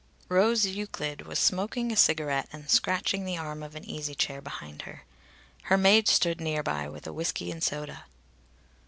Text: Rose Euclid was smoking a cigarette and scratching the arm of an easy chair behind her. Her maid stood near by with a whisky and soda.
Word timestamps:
Rose 0.29 0.65
Euclid 0.65 1.27
was 1.27 1.37
smoking 1.37 1.91
a 1.91 1.95
cigarette 1.95 2.49
and 2.51 2.67
scratching 2.71 3.23
the 3.23 3.37
arm 3.37 3.61
of 3.61 3.75
an 3.75 3.85
easy 3.87 4.15
chair 4.15 4.41
behind 4.41 4.81
her. 4.81 5.03
Her 5.65 5.77
maid 5.77 6.07
stood 6.07 6.41
near 6.41 6.63
by 6.63 6.89
with 6.89 7.05
a 7.05 7.13
whisky 7.13 7.51
and 7.51 7.63
soda. 7.63 8.05